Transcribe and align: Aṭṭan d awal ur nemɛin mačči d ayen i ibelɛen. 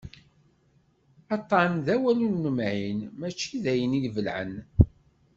Aṭṭan 1.35 1.71
d 1.85 1.87
awal 1.95 2.19
ur 2.27 2.35
nemɛin 2.43 2.99
mačči 3.19 3.55
d 3.63 3.65
ayen 3.71 3.97
i 3.97 3.99
ibelɛen. 4.07 4.55